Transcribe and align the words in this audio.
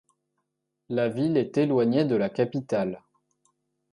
La 0.89 1.09
ville 1.09 1.37
est 1.37 1.59
éloignée 1.59 2.05
de 2.05 2.15
la 2.15 2.27
capitale. 2.31 3.03